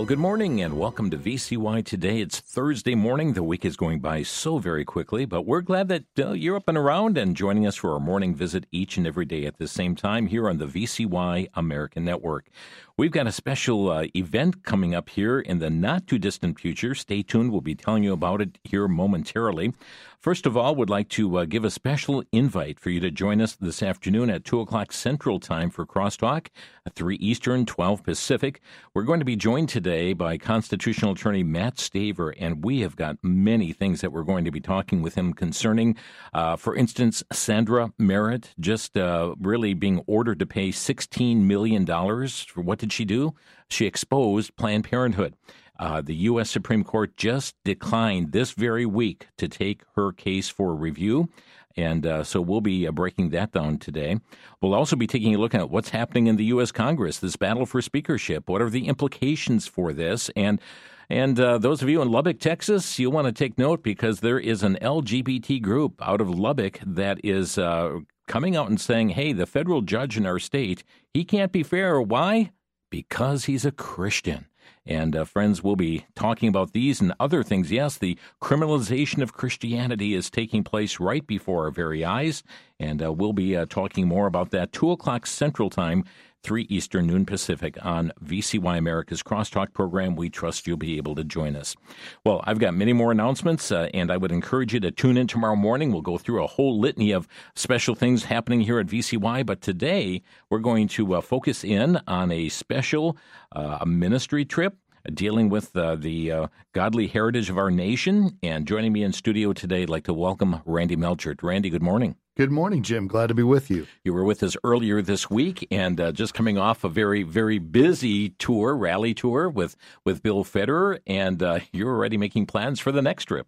Well, 0.00 0.06
good 0.06 0.18
morning 0.18 0.62
and 0.62 0.78
welcome 0.78 1.10
to 1.10 1.18
VCY 1.18 1.84
today. 1.84 2.22
It's 2.22 2.40
Thursday 2.40 2.94
morning. 2.94 3.34
The 3.34 3.42
week 3.42 3.66
is 3.66 3.76
going 3.76 4.00
by 4.00 4.22
so 4.22 4.56
very 4.56 4.82
quickly, 4.82 5.26
but 5.26 5.44
we're 5.44 5.60
glad 5.60 5.88
that 5.88 6.04
uh, 6.18 6.30
you're 6.30 6.56
up 6.56 6.68
and 6.68 6.78
around 6.78 7.18
and 7.18 7.36
joining 7.36 7.66
us 7.66 7.76
for 7.76 7.92
our 7.92 8.00
morning 8.00 8.34
visit 8.34 8.64
each 8.72 8.96
and 8.96 9.06
every 9.06 9.26
day 9.26 9.44
at 9.44 9.58
the 9.58 9.68
same 9.68 9.94
time 9.94 10.28
here 10.28 10.48
on 10.48 10.56
the 10.56 10.64
VCY 10.64 11.48
American 11.52 12.02
Network. 12.02 12.48
We've 12.96 13.10
got 13.10 13.26
a 13.26 13.32
special 13.32 13.90
uh, 13.90 14.06
event 14.16 14.62
coming 14.62 14.94
up 14.94 15.10
here 15.10 15.38
in 15.38 15.58
the 15.58 15.68
not 15.68 16.06
too 16.06 16.18
distant 16.18 16.58
future. 16.58 16.94
Stay 16.94 17.22
tuned. 17.22 17.52
We'll 17.52 17.60
be 17.60 17.74
telling 17.74 18.02
you 18.02 18.14
about 18.14 18.40
it 18.40 18.56
here 18.64 18.88
momentarily. 18.88 19.74
First 20.20 20.44
of 20.44 20.54
all, 20.54 20.76
would 20.76 20.90
like 20.90 21.08
to 21.10 21.38
uh, 21.38 21.44
give 21.46 21.64
a 21.64 21.70
special 21.70 22.22
invite 22.30 22.78
for 22.78 22.90
you 22.90 23.00
to 23.00 23.10
join 23.10 23.40
us 23.40 23.56
this 23.56 23.82
afternoon 23.82 24.28
at 24.28 24.44
2 24.44 24.60
o'clock 24.60 24.92
Central 24.92 25.40
Time 25.40 25.70
for 25.70 25.86
Crosstalk, 25.86 26.48
3 26.94 27.16
Eastern, 27.16 27.64
12 27.64 28.02
Pacific. 28.02 28.60
We're 28.92 29.04
going 29.04 29.20
to 29.20 29.24
be 29.24 29.34
joined 29.34 29.70
today 29.70 30.12
by 30.12 30.36
constitutional 30.36 31.12
attorney 31.12 31.42
Matt 31.42 31.76
Staver, 31.76 32.34
and 32.38 32.62
we 32.62 32.80
have 32.80 32.96
got 32.96 33.16
many 33.22 33.72
things 33.72 34.02
that 34.02 34.12
we're 34.12 34.24
going 34.24 34.44
to 34.44 34.50
be 34.50 34.60
talking 34.60 35.00
with 35.00 35.14
him 35.14 35.32
concerning. 35.32 35.96
Uh, 36.34 36.54
for 36.54 36.76
instance, 36.76 37.24
Sandra 37.32 37.94
Merritt 37.96 38.52
just 38.60 38.98
uh, 38.98 39.34
really 39.40 39.72
being 39.72 40.02
ordered 40.06 40.38
to 40.40 40.46
pay 40.46 40.68
$16 40.68 41.44
million. 41.44 41.86
For 41.86 42.60
what 42.60 42.78
did 42.78 42.92
she 42.92 43.06
do? 43.06 43.34
She 43.70 43.86
exposed 43.86 44.54
Planned 44.56 44.84
Parenthood. 44.84 45.34
Uh, 45.80 46.02
the 46.02 46.14
U.S. 46.14 46.50
Supreme 46.50 46.84
Court 46.84 47.16
just 47.16 47.56
declined 47.64 48.32
this 48.32 48.52
very 48.52 48.84
week 48.84 49.28
to 49.38 49.48
take 49.48 49.80
her 49.96 50.12
case 50.12 50.50
for 50.50 50.74
review. 50.74 51.30
And 51.74 52.04
uh, 52.04 52.22
so 52.22 52.42
we'll 52.42 52.60
be 52.60 52.86
uh, 52.86 52.92
breaking 52.92 53.30
that 53.30 53.52
down 53.52 53.78
today. 53.78 54.18
We'll 54.60 54.74
also 54.74 54.94
be 54.94 55.06
taking 55.06 55.34
a 55.34 55.38
look 55.38 55.54
at 55.54 55.70
what's 55.70 55.88
happening 55.88 56.26
in 56.26 56.36
the 56.36 56.44
U.S. 56.46 56.70
Congress, 56.70 57.18
this 57.18 57.36
battle 57.36 57.64
for 57.64 57.80
speakership. 57.80 58.46
What 58.46 58.60
are 58.60 58.68
the 58.68 58.88
implications 58.88 59.66
for 59.66 59.94
this? 59.94 60.30
And 60.36 60.60
and 61.08 61.40
uh, 61.40 61.58
those 61.58 61.82
of 61.82 61.88
you 61.88 62.02
in 62.02 62.12
Lubbock, 62.12 62.38
Texas, 62.38 62.98
you'll 62.98 63.10
want 63.10 63.26
to 63.26 63.32
take 63.32 63.58
note 63.58 63.82
because 63.82 64.20
there 64.20 64.38
is 64.38 64.62
an 64.62 64.78
LGBT 64.80 65.60
group 65.60 66.00
out 66.00 66.20
of 66.20 66.30
Lubbock 66.30 66.78
that 66.86 67.18
is 67.24 67.58
uh, 67.58 67.98
coming 68.28 68.54
out 68.54 68.68
and 68.68 68.80
saying, 68.80 69.08
hey, 69.08 69.32
the 69.32 69.46
federal 69.46 69.82
judge 69.82 70.16
in 70.16 70.24
our 70.24 70.38
state, 70.38 70.84
he 71.12 71.24
can't 71.24 71.50
be 71.50 71.64
fair. 71.64 72.00
Why? 72.00 72.52
Because 72.90 73.46
he's 73.46 73.64
a 73.64 73.72
Christian. 73.72 74.46
And 74.86 75.14
uh, 75.14 75.24
friends, 75.24 75.62
we'll 75.62 75.76
be 75.76 76.06
talking 76.14 76.48
about 76.48 76.72
these 76.72 77.00
and 77.00 77.12
other 77.20 77.42
things. 77.42 77.70
Yes, 77.70 77.98
the 77.98 78.18
criminalization 78.40 79.22
of 79.22 79.34
Christianity 79.34 80.14
is 80.14 80.30
taking 80.30 80.64
place 80.64 80.98
right 80.98 81.26
before 81.26 81.64
our 81.64 81.70
very 81.70 82.04
eyes, 82.04 82.42
and 82.78 83.02
uh, 83.02 83.12
we'll 83.12 83.34
be 83.34 83.56
uh, 83.56 83.66
talking 83.68 84.08
more 84.08 84.26
about 84.26 84.50
that. 84.50 84.72
Two 84.72 84.90
o'clock 84.90 85.26
Central 85.26 85.70
Time. 85.70 86.04
3 86.42 86.66
Eastern, 86.68 87.06
noon 87.06 87.26
Pacific 87.26 87.76
on 87.84 88.12
VCY 88.24 88.78
America's 88.78 89.22
Crosstalk 89.22 89.72
program. 89.72 90.16
We 90.16 90.30
trust 90.30 90.66
you'll 90.66 90.76
be 90.76 90.96
able 90.96 91.14
to 91.14 91.24
join 91.24 91.56
us. 91.56 91.76
Well, 92.24 92.42
I've 92.44 92.58
got 92.58 92.74
many 92.74 92.92
more 92.92 93.12
announcements, 93.12 93.70
uh, 93.70 93.88
and 93.92 94.10
I 94.10 94.16
would 94.16 94.32
encourage 94.32 94.72
you 94.72 94.80
to 94.80 94.90
tune 94.90 95.16
in 95.16 95.26
tomorrow 95.26 95.56
morning. 95.56 95.92
We'll 95.92 96.02
go 96.02 96.18
through 96.18 96.42
a 96.42 96.46
whole 96.46 96.78
litany 96.78 97.12
of 97.12 97.28
special 97.54 97.94
things 97.94 98.24
happening 98.24 98.62
here 98.62 98.78
at 98.78 98.86
VCY, 98.86 99.44
but 99.44 99.60
today 99.60 100.22
we're 100.48 100.58
going 100.58 100.88
to 100.88 101.14
uh, 101.14 101.20
focus 101.20 101.64
in 101.64 102.00
on 102.06 102.32
a 102.32 102.48
special 102.48 103.16
uh, 103.52 103.84
ministry 103.84 104.44
trip 104.44 104.76
dealing 105.12 105.48
with 105.48 105.76
uh, 105.76 105.96
the 105.96 106.32
uh, 106.32 106.46
godly 106.72 107.06
heritage 107.06 107.50
of 107.50 107.58
our 107.58 107.70
nation. 107.70 108.38
And 108.42 108.66
joining 108.66 108.92
me 108.92 109.02
in 109.02 109.12
studio 109.12 109.52
today, 109.52 109.82
I'd 109.82 109.90
like 109.90 110.04
to 110.04 110.14
welcome 110.14 110.62
Randy 110.64 110.96
Melchert. 110.96 111.42
Randy, 111.42 111.70
good 111.70 111.82
morning. 111.82 112.16
Good 112.36 112.50
morning, 112.50 112.82
Jim. 112.82 113.06
Glad 113.06 113.26
to 113.26 113.34
be 113.34 113.42
with 113.42 113.70
you. 113.70 113.86
You 114.02 114.14
were 114.14 114.24
with 114.24 114.42
us 114.42 114.56
earlier 114.64 115.02
this 115.02 115.28
week, 115.28 115.66
and 115.70 116.00
uh, 116.00 116.12
just 116.12 116.32
coming 116.32 116.56
off 116.56 116.84
a 116.84 116.88
very, 116.88 117.22
very 117.22 117.58
busy 117.58 118.30
tour, 118.30 118.74
rally 118.74 119.12
tour 119.12 119.50
with 119.50 119.76
with 120.04 120.22
Bill 120.22 120.42
Federer, 120.42 121.00
and 121.06 121.42
uh, 121.42 121.60
you're 121.72 121.92
already 121.92 122.16
making 122.16 122.46
plans 122.46 122.80
for 122.80 122.92
the 122.92 123.02
next 123.02 123.26
trip. 123.26 123.46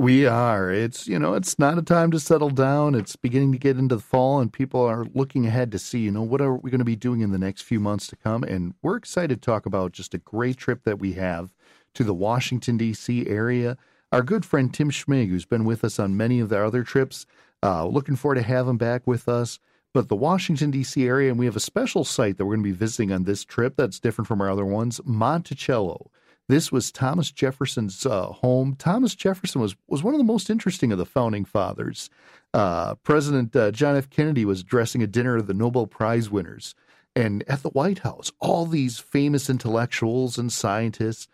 We 0.00 0.26
are. 0.26 0.70
It's 0.70 1.08
you 1.08 1.18
know, 1.18 1.34
it's 1.34 1.58
not 1.58 1.76
a 1.76 1.82
time 1.82 2.12
to 2.12 2.20
settle 2.20 2.50
down. 2.50 2.94
It's 2.94 3.16
beginning 3.16 3.50
to 3.50 3.58
get 3.58 3.76
into 3.76 3.96
the 3.96 4.00
fall, 4.00 4.38
and 4.38 4.52
people 4.52 4.80
are 4.84 5.06
looking 5.12 5.44
ahead 5.44 5.72
to 5.72 5.78
see, 5.80 5.98
you 5.98 6.12
know, 6.12 6.22
what 6.22 6.40
are 6.40 6.54
we 6.54 6.70
going 6.70 6.78
to 6.78 6.84
be 6.84 6.94
doing 6.94 7.20
in 7.20 7.32
the 7.32 7.38
next 7.38 7.62
few 7.62 7.80
months 7.80 8.06
to 8.08 8.16
come. 8.16 8.44
And 8.44 8.74
we're 8.80 8.94
excited 8.94 9.42
to 9.42 9.44
talk 9.44 9.66
about 9.66 9.90
just 9.90 10.14
a 10.14 10.18
great 10.18 10.56
trip 10.56 10.84
that 10.84 11.00
we 11.00 11.14
have 11.14 11.52
to 11.94 12.04
the 12.04 12.14
Washington 12.14 12.76
D.C. 12.76 13.26
area. 13.26 13.76
Our 14.12 14.22
good 14.22 14.44
friend 14.44 14.72
Tim 14.72 14.90
Schmig, 14.90 15.30
who's 15.30 15.46
been 15.46 15.64
with 15.64 15.82
us 15.82 15.98
on 15.98 16.16
many 16.16 16.38
of 16.38 16.48
the 16.48 16.64
other 16.64 16.84
trips, 16.84 17.26
uh, 17.64 17.84
looking 17.84 18.14
forward 18.14 18.36
to 18.36 18.42
have 18.42 18.68
him 18.68 18.78
back 18.78 19.04
with 19.04 19.28
us. 19.28 19.58
But 19.92 20.08
the 20.08 20.14
Washington 20.16 20.70
D.C. 20.70 21.04
area, 21.08 21.28
and 21.28 21.40
we 21.40 21.46
have 21.46 21.56
a 21.56 21.60
special 21.60 22.04
site 22.04 22.38
that 22.38 22.46
we're 22.46 22.54
going 22.54 22.64
to 22.64 22.70
be 22.70 22.76
visiting 22.76 23.10
on 23.10 23.24
this 23.24 23.44
trip 23.44 23.74
that's 23.76 23.98
different 23.98 24.28
from 24.28 24.40
our 24.40 24.48
other 24.48 24.64
ones, 24.64 25.00
Monticello. 25.04 26.12
This 26.48 26.72
was 26.72 26.90
Thomas 26.90 27.30
Jefferson's 27.30 28.06
uh, 28.06 28.26
home. 28.26 28.74
Thomas 28.78 29.14
Jefferson 29.14 29.60
was, 29.60 29.76
was 29.86 30.02
one 30.02 30.14
of 30.14 30.18
the 30.18 30.24
most 30.24 30.48
interesting 30.48 30.92
of 30.92 30.98
the 30.98 31.04
founding 31.04 31.44
fathers. 31.44 32.08
Uh, 32.54 32.94
President 32.96 33.54
uh, 33.54 33.70
John 33.70 33.96
F. 33.96 34.08
Kennedy 34.08 34.46
was 34.46 34.60
addressing 34.60 35.02
a 35.02 35.06
dinner 35.06 35.36
of 35.36 35.46
the 35.46 35.54
Nobel 35.54 35.86
Prize 35.86 36.30
winners. 36.30 36.74
And 37.14 37.44
at 37.48 37.62
the 37.62 37.70
White 37.70 37.98
House, 37.98 38.32
all 38.40 38.64
these 38.64 38.98
famous 38.98 39.50
intellectuals 39.50 40.38
and 40.38 40.52
scientists. 40.52 41.28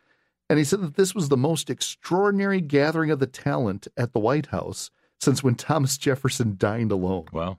And 0.50 0.58
he 0.58 0.64
said 0.64 0.80
that 0.80 0.96
this 0.96 1.14
was 1.14 1.28
the 1.28 1.36
most 1.36 1.70
extraordinary 1.70 2.60
gathering 2.60 3.10
of 3.10 3.20
the 3.20 3.26
talent 3.26 3.86
at 3.96 4.12
the 4.12 4.20
White 4.20 4.46
House 4.46 4.90
since 5.20 5.44
when 5.44 5.54
Thomas 5.54 5.96
Jefferson 5.96 6.56
dined 6.58 6.90
alone. 6.90 7.26
Wow. 7.32 7.58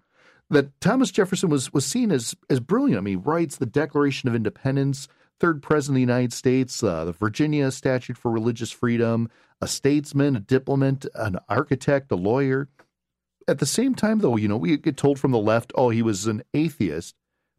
That 0.49 0.79
Thomas 0.81 1.09
Jefferson 1.09 1.49
was, 1.49 1.71
was 1.71 1.85
seen 1.85 2.11
as, 2.11 2.35
as 2.49 2.59
brilliant. 2.59 2.97
I 2.97 3.01
mean, 3.01 3.19
he 3.19 3.23
writes 3.23 3.55
the 3.55 3.65
Declaration 3.65 4.27
of 4.27 4.35
Independence, 4.35 5.07
third 5.39 5.61
president 5.61 5.95
of 5.95 5.95
the 5.95 6.13
United 6.13 6.33
States, 6.33 6.83
uh, 6.83 7.05
the 7.05 7.11
Virginia 7.11 7.71
Statute 7.71 8.17
for 8.17 8.31
Religious 8.31 8.71
Freedom, 8.71 9.29
a 9.61 9.67
statesman, 9.67 10.35
a 10.35 10.39
diplomat, 10.39 11.05
an 11.15 11.37
architect, 11.49 12.11
a 12.11 12.15
lawyer. 12.15 12.69
At 13.47 13.59
the 13.59 13.65
same 13.65 13.95
time, 13.95 14.19
though, 14.19 14.37
you 14.37 14.47
know, 14.47 14.57
we 14.57 14.77
get 14.77 14.97
told 14.97 15.19
from 15.19 15.31
the 15.31 15.37
left, 15.37 15.71
oh, 15.75 15.89
he 15.89 16.01
was 16.01 16.25
an 16.25 16.43
atheist. 16.53 17.15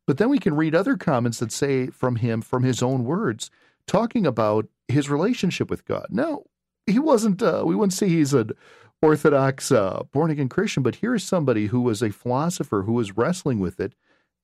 But 0.07 0.19
then 0.19 0.29
we 0.29 0.39
can 0.39 0.55
read 0.55 0.75
other 0.75 0.97
comments 0.97 1.39
that 1.39 1.53
say 1.53 1.89
from 1.89 2.17
him, 2.17 2.41
from 2.41 2.63
his 2.63 2.83
own 2.83 3.05
words, 3.05 3.51
talking 3.87 4.27
about 4.27 4.69
his 4.89 5.11
relationship 5.11 5.69
with 5.69 5.85
God. 5.85 6.07
Now, 6.11 6.43
he 6.87 6.99
wasn't, 6.99 7.43
uh, 7.43 7.65
we 7.67 7.75
wouldn't 7.75 7.93
say 7.93 8.09
he's 8.09 8.33
an 8.33 8.51
Orthodox 9.03 9.73
uh, 9.73 10.05
born 10.13 10.31
again 10.31 10.49
Christian, 10.49 10.83
but 10.83 10.97
here 10.97 11.15
is 11.15 11.25
somebody 11.25 11.67
who 11.67 11.81
was 11.81 12.03
a 12.03 12.11
philosopher 12.11 12.83
who 12.83 12.93
was 12.93 13.17
wrestling 13.17 13.59
with 13.59 13.81
it 13.81 13.95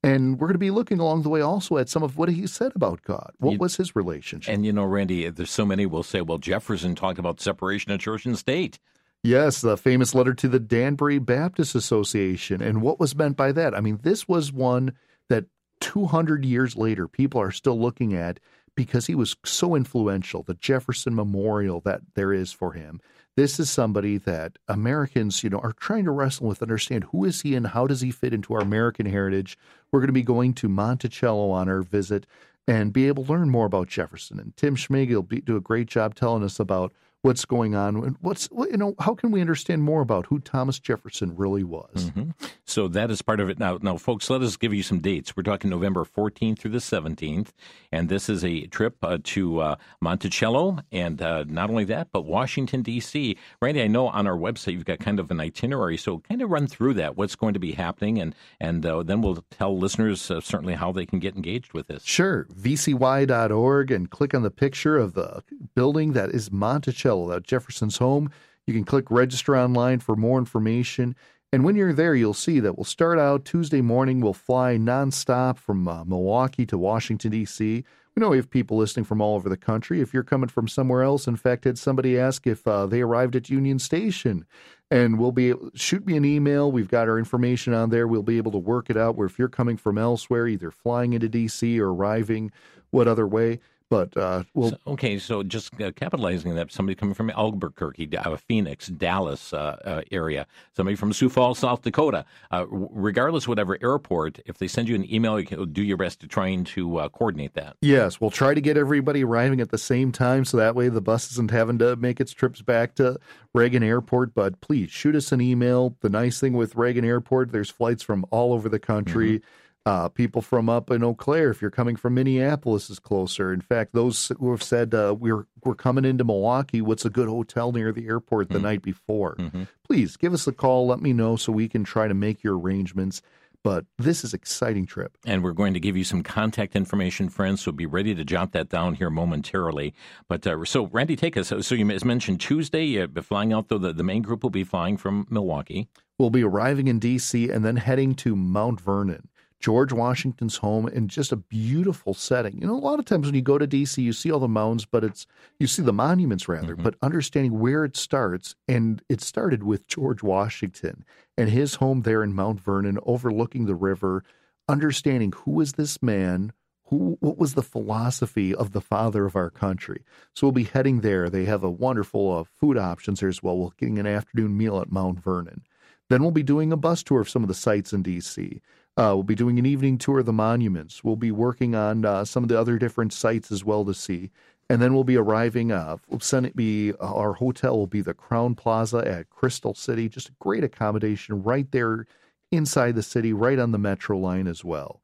and 0.03 0.39
we're 0.39 0.47
going 0.47 0.55
to 0.55 0.59
be 0.59 0.71
looking 0.71 0.99
along 0.99 1.21
the 1.21 1.29
way 1.29 1.41
also 1.41 1.77
at 1.77 1.87
some 1.87 2.03
of 2.03 2.17
what 2.17 2.29
he 2.29 2.45
said 2.45 2.73
about 2.75 3.01
God. 3.03 3.31
What 3.39 3.53
you, 3.53 3.57
was 3.57 3.77
his 3.77 3.95
relationship? 3.95 4.53
And 4.53 4.65
you 4.65 4.73
know, 4.73 4.83
Randy, 4.83 5.29
there's 5.29 5.49
so 5.49 5.65
many 5.65 5.85
will 5.85 6.03
say, 6.03 6.21
well, 6.21 6.37
Jefferson 6.37 6.93
talked 6.93 7.19
about 7.19 7.39
separation 7.39 7.91
of 7.91 8.01
church 8.01 8.25
and 8.25 8.37
state. 8.37 8.79
Yes, 9.23 9.61
the 9.61 9.77
famous 9.77 10.13
letter 10.13 10.33
to 10.33 10.49
the 10.49 10.59
Danbury 10.59 11.17
Baptist 11.17 11.75
Association. 11.75 12.61
And 12.61 12.81
what 12.81 12.99
was 12.99 13.15
meant 13.15 13.37
by 13.37 13.53
that? 13.53 13.73
I 13.73 13.79
mean, 13.79 13.99
this 14.03 14.27
was 14.27 14.51
one 14.51 14.93
that 15.29 15.45
200 15.79 16.43
years 16.43 16.75
later, 16.75 17.07
people 17.07 17.39
are 17.39 17.51
still 17.51 17.79
looking 17.79 18.13
at 18.13 18.41
because 18.75 19.07
he 19.07 19.15
was 19.15 19.37
so 19.45 19.75
influential, 19.75 20.43
the 20.43 20.55
Jefferson 20.55 21.15
Memorial 21.15 21.79
that 21.81 22.01
there 22.15 22.33
is 22.33 22.51
for 22.51 22.73
him. 22.73 22.99
This 23.35 23.59
is 23.59 23.69
somebody 23.69 24.17
that 24.19 24.59
Americans, 24.67 25.43
you 25.43 25.49
know, 25.49 25.59
are 25.59 25.73
trying 25.73 26.03
to 26.05 26.11
wrestle 26.11 26.47
with, 26.47 26.61
understand 26.61 27.05
who 27.05 27.25
is 27.25 27.41
he 27.41 27.55
and 27.55 27.67
how 27.67 27.87
does 27.87 28.01
he 28.01 28.11
fit 28.11 28.33
into 28.33 28.53
our 28.53 28.61
American 28.61 29.07
heritage. 29.07 29.57
We're 29.91 30.01
going 30.01 30.07
to 30.07 30.13
be 30.13 30.21
going 30.21 30.53
to 30.55 30.69
Monticello 30.69 31.49
on 31.49 31.67
our 31.67 31.81
visit 31.81 32.27
and 32.67 32.93
be 32.93 33.07
able 33.07 33.25
to 33.25 33.31
learn 33.31 33.49
more 33.49 33.65
about 33.65 33.87
Jefferson. 33.87 34.39
And 34.39 34.55
Tim 34.55 34.75
Schmig 34.75 35.09
will 35.09 35.23
do 35.23 35.57
a 35.57 35.61
great 35.61 35.87
job 35.87 36.13
telling 36.13 36.43
us 36.43 36.59
about 36.59 36.93
what's 37.23 37.45
going 37.45 37.73
on 37.73 37.95
and 38.03 38.17
what's 38.19 38.49
you 38.51 38.77
know 38.77 38.93
how 38.99 39.15
can 39.15 39.31
we 39.31 39.39
understand 39.39 39.81
more 39.81 40.01
about 40.01 40.25
who 40.27 40.39
Thomas 40.39 40.77
Jefferson 40.77 41.35
really 41.35 41.63
was. 41.63 42.11
Mm-hmm. 42.11 42.31
So 42.65 42.87
that 42.89 43.09
is 43.09 43.21
part 43.21 43.39
of 43.39 43.49
it 43.49 43.59
now. 43.59 43.79
Now, 43.81 43.97
folks, 43.97 44.29
let 44.29 44.41
us 44.41 44.57
give 44.57 44.73
you 44.73 44.83
some 44.83 44.99
dates. 44.99 45.35
We're 45.35 45.43
talking 45.43 45.69
November 45.69 46.03
14th 46.05 46.59
through 46.59 46.71
the 46.71 46.79
17th, 46.79 47.49
and 47.91 48.09
this 48.09 48.29
is 48.29 48.43
a 48.43 48.67
trip 48.67 48.97
uh, 49.01 49.19
to 49.23 49.59
uh, 49.61 49.75
Monticello, 50.01 50.79
and 50.91 51.21
uh, 51.21 51.45
not 51.47 51.69
only 51.69 51.85
that, 51.85 52.09
but 52.11 52.25
Washington 52.25 52.81
D.C. 52.81 53.37
Randy, 53.61 53.81
I 53.81 53.87
know 53.87 54.07
on 54.07 54.27
our 54.27 54.37
website 54.37 54.73
you've 54.73 54.85
got 54.85 54.99
kind 54.99 55.19
of 55.19 55.31
an 55.31 55.39
itinerary, 55.39 55.97
so 55.97 56.19
kind 56.19 56.41
of 56.41 56.51
run 56.51 56.67
through 56.67 56.95
that. 56.95 57.15
What's 57.15 57.35
going 57.35 57.53
to 57.53 57.59
be 57.59 57.71
happening, 57.71 58.19
and 58.19 58.35
and 58.59 58.85
uh, 58.85 59.01
then 59.01 59.21
we'll 59.21 59.45
tell 59.49 59.77
listeners 59.77 60.29
uh, 60.29 60.41
certainly 60.41 60.73
how 60.73 60.91
they 60.91 61.05
can 61.05 61.19
get 61.19 61.35
engaged 61.35 61.73
with 61.73 61.87
this. 61.87 62.03
Sure, 62.03 62.47
vcy.org, 62.53 63.91
and 63.91 64.09
click 64.09 64.33
on 64.33 64.43
the 64.43 64.51
picture 64.51 64.97
of 64.97 65.13
the 65.13 65.41
building 65.73 66.11
that 66.13 66.29
is 66.29 66.51
Monticello 66.51 67.12
At 67.31 67.43
Jefferson's 67.43 67.97
home. 67.97 68.29
You 68.65 68.73
can 68.73 68.83
click 68.83 69.11
register 69.11 69.57
online 69.57 69.99
for 69.99 70.15
more 70.15 70.39
information. 70.39 71.15
And 71.51 71.63
when 71.63 71.75
you're 71.75 71.93
there, 71.93 72.15
you'll 72.15 72.33
see 72.33 72.59
that 72.61 72.77
we'll 72.77 72.83
start 72.83 73.19
out 73.19 73.45
Tuesday 73.45 73.81
morning. 73.81 74.21
We'll 74.21 74.33
fly 74.33 74.77
nonstop 74.77 75.57
from 75.57 75.87
uh, 75.87 76.03
Milwaukee 76.03 76.65
to 76.65 76.77
Washington, 76.77 77.31
D.C. 77.31 77.83
We 78.15 78.19
know 78.21 78.29
we 78.29 78.37
have 78.37 78.49
people 78.49 78.77
listening 78.77 79.05
from 79.05 79.21
all 79.21 79.35
over 79.35 79.49
the 79.49 79.57
country. 79.57 80.01
If 80.01 80.13
you're 80.13 80.23
coming 80.23 80.49
from 80.49 80.67
somewhere 80.67 81.03
else, 81.03 81.27
in 81.27 81.35
fact, 81.35 81.65
had 81.65 81.77
somebody 81.77 82.17
ask 82.17 82.47
if 82.47 82.67
uh, 82.67 82.85
they 82.85 83.01
arrived 83.01 83.35
at 83.35 83.49
Union 83.49 83.79
Station, 83.79 84.45
and 84.89 85.19
we'll 85.19 85.31
be 85.31 85.53
shoot 85.75 86.05
me 86.05 86.17
an 86.17 86.25
email. 86.25 86.71
We've 86.71 86.87
got 86.87 87.07
our 87.07 87.19
information 87.19 87.73
on 87.73 87.89
there. 87.89 88.07
We'll 88.07 88.23
be 88.23 88.37
able 88.37 88.51
to 88.51 88.57
work 88.57 88.89
it 88.89 88.97
out. 88.97 89.15
Where 89.15 89.27
if 89.27 89.37
you're 89.37 89.47
coming 89.47 89.77
from 89.77 89.97
elsewhere, 89.97 90.47
either 90.47 90.71
flying 90.71 91.13
into 91.13 91.29
D.C. 91.29 91.79
or 91.79 91.93
arriving, 91.93 92.51
what 92.91 93.07
other 93.07 93.27
way? 93.27 93.59
But 93.89 94.15
uh, 94.17 94.43
well, 94.53 94.71
so, 94.71 94.77
okay, 94.87 95.19
so 95.19 95.43
just 95.43 95.79
uh, 95.79 95.91
capitalizing 95.91 96.55
that, 96.55 96.71
somebody 96.71 96.95
coming 96.95 97.13
from 97.13 97.29
Albuquerque, 97.29 98.17
uh, 98.17 98.37
Phoenix, 98.37 98.87
Dallas 98.87 99.53
uh, 99.53 99.77
uh, 99.85 100.01
area, 100.11 100.47
somebody 100.75 100.95
from 100.95 101.13
Sioux 101.13 101.29
Falls, 101.29 101.59
South 101.59 101.83
Dakota, 101.83 102.25
uh, 102.51 102.65
regardless 102.69 103.47
whatever 103.47 103.77
airport, 103.83 104.39
if 104.45 104.57
they 104.57 104.67
send 104.67 104.89
you 104.89 104.95
an 104.95 105.11
email, 105.13 105.39
you 105.39 105.45
can 105.45 105.71
do 105.71 105.83
your 105.83 105.97
best 105.97 106.21
to 106.21 106.27
trying 106.27 106.63
to 106.63 107.07
coordinate 107.13 107.53
that. 107.53 107.77
Yes, 107.81 108.19
we'll 108.19 108.31
try 108.31 108.53
to 108.53 108.61
get 108.61 108.77
everybody 108.77 109.23
arriving 109.23 109.61
at 109.61 109.69
the 109.69 109.77
same 109.77 110.11
time, 110.11 110.45
so 110.45 110.57
that 110.57 110.75
way 110.75 110.89
the 110.89 111.01
bus 111.01 111.31
isn't 111.31 111.51
having 111.51 111.77
to 111.79 111.95
make 111.95 112.19
its 112.19 112.31
trips 112.31 112.61
back 112.61 112.95
to 112.95 113.19
Reagan 113.53 113.83
Airport. 113.83 114.33
But 114.33 114.59
please 114.61 114.89
shoot 114.89 115.15
us 115.15 115.31
an 115.31 115.41
email. 115.41 115.95
The 116.01 116.09
nice 116.09 116.39
thing 116.39 116.53
with 116.53 116.75
Reagan 116.75 117.05
Airport, 117.05 117.51
there's 117.51 117.69
flights 117.69 118.01
from 118.01 118.25
all 118.31 118.53
over 118.53 118.69
the 118.69 118.79
country. 118.79 119.39
Mm-hmm 119.39 119.47
uh, 119.85 120.07
people 120.09 120.41
from 120.41 120.69
up 120.69 120.89
in 120.91 121.03
Eau 121.03 121.13
Claire, 121.13 121.49
if 121.49 121.61
you're 121.61 121.71
coming 121.71 121.95
from 121.95 122.13
Minneapolis, 122.13 122.89
is 122.89 122.99
closer. 122.99 123.51
In 123.51 123.61
fact, 123.61 123.93
those 123.93 124.31
who 124.39 124.51
have 124.51 124.63
said 124.63 124.93
uh, 124.93 125.15
we're 125.17 125.45
we're 125.63 125.75
coming 125.75 126.05
into 126.05 126.23
Milwaukee, 126.23 126.81
what's 126.81 127.05
a 127.05 127.09
good 127.09 127.27
hotel 127.27 127.71
near 127.71 127.91
the 127.91 128.07
airport 128.07 128.49
the 128.49 128.55
mm-hmm. 128.55 128.63
night 128.63 128.81
before? 128.81 129.35
Mm-hmm. 129.35 129.63
Please 129.83 130.15
give 130.15 130.33
us 130.33 130.47
a 130.47 130.53
call. 130.53 130.87
Let 130.87 131.01
me 131.01 131.11
know 131.11 131.35
so 131.35 131.51
we 131.51 131.67
can 131.67 131.83
try 131.83 132.07
to 132.07 132.13
make 132.13 132.43
your 132.43 132.57
arrangements. 132.57 133.21
But 133.61 133.85
this 133.97 134.25
is 134.25 134.33
exciting 134.33 134.85
trip, 134.85 135.17
and 135.25 135.41
we're 135.41 135.53
going 135.53 135.73
to 135.73 135.79
give 135.79 135.95
you 135.95 136.03
some 136.03 136.21
contact 136.21 136.75
information, 136.75 137.29
friends. 137.29 137.61
So 137.61 137.71
be 137.71 137.85
ready 137.85 138.13
to 138.13 138.25
jot 138.25 138.51
that 138.51 138.67
down 138.67 138.95
here 138.95 139.09
momentarily. 139.09 139.93
But 140.27 140.45
uh, 140.45 140.65
so, 140.65 140.87
Randy, 140.87 141.15
take 141.15 141.37
us. 141.37 141.47
So 141.47 141.75
you 141.75 141.89
as 141.91 142.03
mentioned 142.03 142.41
Tuesday, 142.41 143.01
uh, 143.01 143.07
flying 143.21 143.53
out. 143.53 143.69
Though 143.69 143.77
the, 143.77 143.93
the 143.93 144.03
main 144.03 144.21
group 144.21 144.43
will 144.43 144.49
be 144.49 144.65
flying 144.65 144.97
from 144.97 145.27
Milwaukee. 145.29 145.87
We'll 146.19 146.29
be 146.29 146.43
arriving 146.43 146.87
in 146.87 146.99
D.C. 146.99 147.49
and 147.49 147.65
then 147.65 147.77
heading 147.77 148.15
to 148.15 148.35
Mount 148.35 148.79
Vernon. 148.79 149.29
George 149.63 149.93
Washington's 149.93 150.57
home 150.57 150.89
in 150.89 151.07
just 151.07 151.31
a 151.31 151.37
beautiful 151.37 152.13
setting. 152.13 152.59
You 152.59 152.67
know, 152.67 152.75
a 152.75 152.83
lot 152.83 152.99
of 152.99 153.05
times 153.05 153.27
when 153.27 153.35
you 153.35 153.41
go 153.41 153.57
to 153.57 153.65
DC, 153.65 153.97
you 153.97 154.11
see 154.11 154.29
all 154.29 154.41
the 154.41 154.47
mounds, 154.49 154.83
but 154.83 155.05
it's 155.05 155.25
you 155.57 155.67
see 155.67 155.81
the 155.81 155.93
monuments 155.93 156.49
rather, 156.49 156.73
mm-hmm. 156.73 156.83
but 156.83 156.95
understanding 157.01 157.57
where 157.57 157.85
it 157.85 157.95
starts, 157.95 158.55
and 158.67 159.01
it 159.07 159.21
started 159.21 159.63
with 159.63 159.87
George 159.87 160.21
Washington 160.21 161.05
and 161.37 161.49
his 161.49 161.75
home 161.75 162.01
there 162.01 162.23
in 162.23 162.33
Mount 162.33 162.59
Vernon, 162.59 162.99
overlooking 163.05 163.65
the 163.65 163.73
river. 163.73 164.25
Understanding 164.67 165.31
who 165.31 165.61
is 165.61 165.73
this 165.73 166.03
man, 166.03 166.51
who 166.87 167.15
what 167.21 167.37
was 167.37 167.53
the 167.53 167.63
philosophy 167.63 168.53
of 168.53 168.73
the 168.73 168.81
father 168.81 169.25
of 169.25 169.37
our 169.37 169.49
country. 169.49 170.03
So 170.35 170.47
we'll 170.47 170.51
be 170.51 170.63
heading 170.65 170.99
there. 170.99 171.29
They 171.29 171.45
have 171.45 171.63
a 171.63 171.71
wonderful 171.71 172.37
uh, 172.37 172.43
food 172.43 172.77
options 172.77 173.21
there 173.21 173.29
as 173.29 173.41
well. 173.41 173.57
We're 173.57 173.69
getting 173.77 173.99
an 173.99 174.07
afternoon 174.07 174.57
meal 174.57 174.81
at 174.81 174.91
Mount 174.91 175.23
Vernon. 175.23 175.63
Then 176.09 176.21
we'll 176.21 176.31
be 176.31 176.43
doing 176.43 176.73
a 176.73 176.77
bus 176.77 177.01
tour 177.01 177.21
of 177.21 177.29
some 177.29 177.43
of 177.43 177.47
the 177.47 177.53
sites 177.53 177.93
in 177.93 178.03
DC. 178.03 178.59
Uh, 178.95 179.11
we'll 179.15 179.23
be 179.23 179.35
doing 179.35 179.57
an 179.57 179.65
evening 179.65 179.97
tour 179.97 180.19
of 180.19 180.25
the 180.25 180.33
monuments. 180.33 181.03
We'll 181.03 181.15
be 181.15 181.31
working 181.31 181.73
on 181.73 182.05
uh, 182.05 182.25
some 182.25 182.43
of 182.43 182.49
the 182.49 182.59
other 182.59 182.77
different 182.77 183.11
sites 183.11 183.51
as 183.51 183.63
well 183.63 183.83
to 183.85 183.93
see. 183.93 184.29
And 184.69 184.81
then 184.81 184.93
we'll 184.93 185.03
be 185.03 185.17
arriving. 185.17 185.71
Uh, 185.71 185.97
we'll 186.07 186.19
send 186.19 186.45
it 186.45 186.55
be 186.55 186.93
our 186.99 187.33
hotel 187.33 187.77
will 187.77 187.87
be 187.87 188.01
the 188.01 188.13
Crowne 188.13 188.55
Plaza 188.55 188.97
at 188.97 189.29
Crystal 189.29 189.73
City. 189.73 190.07
Just 190.07 190.29
a 190.29 190.35
great 190.39 190.63
accommodation 190.63 191.41
right 191.43 191.69
there 191.71 192.05
inside 192.51 192.95
the 192.95 193.03
city, 193.03 193.33
right 193.33 193.59
on 193.59 193.71
the 193.71 193.79
metro 193.79 194.17
line 194.17 194.47
as 194.47 194.63
well. 194.63 195.01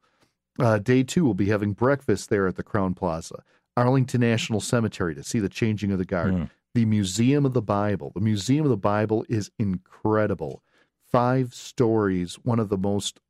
Uh, 0.58 0.78
day 0.78 1.02
two, 1.02 1.24
we'll 1.24 1.34
be 1.34 1.48
having 1.48 1.72
breakfast 1.72 2.30
there 2.30 2.46
at 2.46 2.56
the 2.56 2.62
Crowne 2.62 2.94
Plaza, 2.94 3.42
Arlington 3.76 4.20
National 4.20 4.60
Cemetery 4.60 5.14
to 5.14 5.24
see 5.24 5.40
the 5.40 5.48
changing 5.48 5.90
of 5.90 5.98
the 5.98 6.04
guard, 6.04 6.32
mm. 6.32 6.50
the 6.74 6.84
Museum 6.84 7.44
of 7.44 7.52
the 7.52 7.62
Bible. 7.62 8.12
The 8.14 8.20
Museum 8.20 8.64
of 8.64 8.70
the 8.70 8.76
Bible 8.76 9.24
is 9.28 9.50
incredible 9.58 10.62
five 11.10 11.54
stories, 11.54 12.34
one 12.36 12.58
of 12.58 12.68
the 12.68 12.78
most 12.78 13.20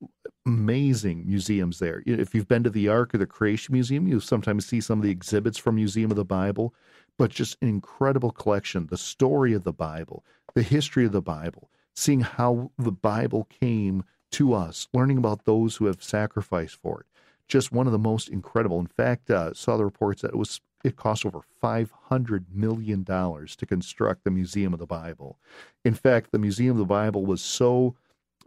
amazing 0.47 1.27
museums 1.27 1.79
there. 1.79 2.03
If 2.07 2.35
you've 2.35 2.49
been 2.49 2.65
to 2.65 2.71
the 2.71 2.89
Ark 2.89 3.15
or 3.15 3.19
the 3.19 3.27
Creation 3.27 3.73
Museum, 3.73 4.07
you 4.07 4.21
sometimes 4.21 4.67
see 4.67 4.81
some 4.81 4.99
of 4.99 5.03
the 5.03 5.11
exhibits 5.11 5.59
from 5.59 5.77
Museum 5.77 6.11
of 6.11 6.17
the 6.17 6.25
Bible, 6.25 6.75
but 7.19 7.31
just 7.31 7.57
an 7.63 7.69
incredible 7.69 8.31
collection. 8.31 8.87
The 8.87 8.97
story 8.97 9.53
of 9.53 9.65
the 9.65 9.73
Bible, 9.73 10.25
the 10.55 10.63
history 10.63 11.05
of 11.05 11.13
the 11.13 11.23
Bible, 11.23 11.71
seeing 11.95 12.21
how 12.21 12.71
the 12.79 12.93
Bible 12.93 13.49
came 13.61 14.05
to 14.33 14.55
us, 14.55 14.89
learning 14.93 15.19
about 15.19 15.45
those 15.45 15.77
who 15.77 15.87
have 15.87 16.03
sacrificed 16.03 16.77
for 16.77 17.01
it. 17.01 17.07
Just 17.49 17.73
one 17.73 17.87
of 17.87 17.93
the 17.93 17.99
most 17.99 18.29
incredible. 18.29 18.79
In 18.79 18.87
fact, 18.87 19.31
uh, 19.31 19.53
saw 19.55 19.77
the 19.77 19.85
reports 19.85 20.23
that 20.23 20.33
it 20.33 20.39
was 20.39 20.61
it 20.85 20.97
cost 20.97 21.27
over 21.27 21.41
$500 21.63 22.45
million 22.53 23.05
to 23.05 23.67
construct 23.67 24.25
the 24.25 24.31
Museum 24.31 24.73
of 24.73 24.79
the 24.79 24.87
Bible. 24.87 25.39
In 25.85 25.95
fact, 25.95 26.33
the 26.33 26.39
Museum 26.39 26.73
of 26.73 26.79
the 26.79 26.85
Bible 26.85 27.25
was 27.25 27.43
so 27.43 27.97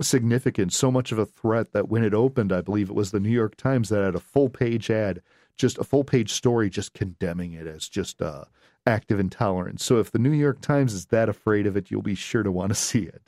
significant, 0.01 0.73
so 0.73 0.91
much 0.91 1.11
of 1.11 1.19
a 1.19 1.25
threat 1.25 1.71
that 1.73 1.89
when 1.89 2.03
it 2.03 2.13
opened, 2.13 2.51
I 2.51 2.61
believe 2.61 2.89
it 2.89 2.95
was 2.95 3.11
the 3.11 3.19
New 3.19 3.29
York 3.29 3.55
Times 3.55 3.89
that 3.89 4.03
had 4.03 4.15
a 4.15 4.19
full 4.19 4.49
page 4.49 4.89
ad, 4.89 5.21
just 5.57 5.77
a 5.77 5.83
full 5.83 6.03
page 6.03 6.31
story, 6.31 6.69
just 6.69 6.93
condemning 6.93 7.53
it 7.53 7.67
as 7.67 7.87
just 7.87 8.21
uh, 8.21 8.45
active 8.87 9.19
intolerance. 9.19 9.83
So 9.83 9.99
if 9.99 10.11
the 10.11 10.19
New 10.19 10.31
York 10.31 10.61
Times 10.61 10.93
is 10.93 11.07
that 11.07 11.29
afraid 11.29 11.67
of 11.67 11.77
it, 11.77 11.91
you'll 11.91 12.01
be 12.01 12.15
sure 12.15 12.43
to 12.43 12.51
want 12.51 12.69
to 12.69 12.75
see 12.75 13.03
it. 13.03 13.21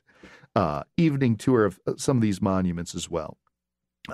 Uh, 0.56 0.84
evening 0.96 1.36
tour 1.36 1.66
of 1.66 1.80
uh, 1.86 1.94
some 1.98 2.18
of 2.18 2.22
these 2.22 2.42
monuments 2.42 2.96
as 2.96 3.10
well. 3.10 3.38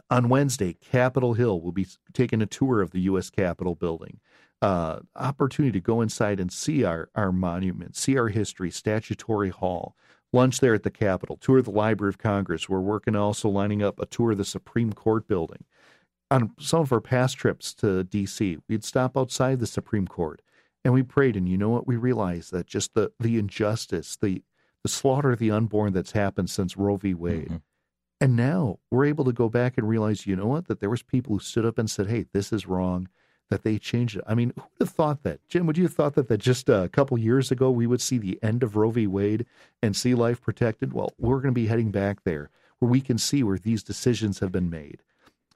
On 0.10 0.30
Wednesday, 0.30 0.74
Capitol 0.74 1.34
Hill 1.34 1.62
will 1.62 1.74
be 1.74 1.86
taking 2.14 2.42
a 2.42 2.46
tour 2.46 2.82
of 2.82 2.92
the 2.92 3.02
U.S. 3.02 3.30
Capitol 3.30 3.76
building 3.76 4.20
uh, 4.62 5.00
opportunity 5.16 5.72
to 5.80 5.84
go 5.84 6.02
inside 6.02 6.40
and 6.40 6.52
see 6.52 6.84
our, 6.84 7.10
our 7.16 7.32
monument, 7.32 7.96
see 7.96 8.18
our 8.18 8.30
history, 8.30 8.70
Statuary 8.70 9.50
Hall, 9.50 9.96
lunch 10.32 10.60
there 10.60 10.76
at 10.76 10.84
the 10.84 10.92
Capitol, 10.92 11.38
tour 11.38 11.62
the 11.62 11.72
Library 11.72 12.10
of 12.10 12.18
Congress. 12.18 12.70
We're 12.70 12.80
working 12.80 13.16
also 13.16 13.50
lining 13.50 13.82
up 13.82 14.00
a 14.00 14.06
tour 14.06 14.32
of 14.32 14.38
the 14.38 14.46
Supreme 14.46 14.94
Court 14.94 15.28
building. 15.28 15.64
On 16.30 16.52
some 16.60 16.82
of 16.82 16.94
our 16.94 17.02
past 17.02 17.38
trips 17.38 17.74
to 17.76 18.04
D.C., 18.04 18.60
we'd 18.70 18.86
stop 18.86 19.18
outside 19.18 19.60
the 19.60 19.68
Supreme 19.68 20.08
Court 20.08 20.42
and 20.86 20.94
we 20.94 21.04
prayed. 21.04 21.36
And 21.36 21.50
you 21.50 21.58
know 21.58 21.70
what? 21.70 21.88
We 21.88 21.98
realized 21.98 22.52
that 22.54 22.68
just 22.68 22.94
the, 22.94 23.12
the 23.20 23.38
injustice, 23.38 24.18
the, 24.22 24.44
the 24.84 24.90
slaughter 24.90 25.32
of 25.32 25.40
the 25.40 25.52
unborn 25.52 25.92
that's 25.92 26.14
happened 26.14 26.50
since 26.50 26.78
Roe 26.78 26.98
v. 26.98 27.14
Wade. 27.14 27.46
Mm-hmm. 27.46 27.56
And 28.22 28.36
now 28.36 28.78
we're 28.92 29.06
able 29.06 29.26
to 29.26 29.34
go 29.34 29.50
back 29.50 29.78
and 29.78 29.90
realize, 29.90 30.28
you 30.28 30.36
know 30.36 30.46
what? 30.46 30.68
That 30.68 30.80
there 30.80 30.92
was 30.92 31.02
people 31.02 31.34
who 31.34 31.40
stood 31.40 31.66
up 31.66 31.80
and 31.80 31.90
said, 31.90 32.06
"Hey, 32.06 32.28
this 32.32 32.54
is 32.54 32.68
wrong 32.68 33.10
that 33.52 33.64
they 33.64 33.78
changed 33.78 34.16
it. 34.16 34.24
I 34.26 34.34
mean, 34.34 34.54
who 34.56 34.62
would 34.62 34.88
have 34.88 34.96
thought 34.96 35.24
that? 35.24 35.46
Jim, 35.50 35.68
would 35.68 35.78
you 35.78 35.84
have 35.84 35.94
thought 35.94 36.16
that, 36.16 36.30
that 36.30 36.38
just 36.38 36.70
a 36.70 36.90
couple 36.92 37.20
years 37.20 37.52
ago 37.52 37.70
we 37.70 37.86
would 37.86 38.02
see 38.02 38.18
the 38.18 38.40
end 38.42 38.64
of 38.64 38.78
Roe 38.78 38.92
v. 38.92 39.06
Wade 39.08 39.46
and 39.84 39.94
see 39.94 40.16
life 40.16 40.42
protected? 40.42 40.94
Well, 40.94 41.14
we're 41.20 41.42
going 41.42 41.54
to 41.54 41.62
be 41.62 41.68
heading 41.68 41.92
back 41.92 42.24
there 42.24 42.50
where 42.80 42.90
we 42.90 43.02
can 43.02 43.18
see 43.18 43.44
where 43.44 43.58
these 43.58 43.84
decisions 43.84 44.40
have 44.40 44.54
been 44.54 44.70
made. 44.70 45.04